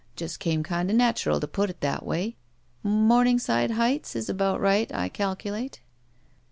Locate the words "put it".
1.47-1.79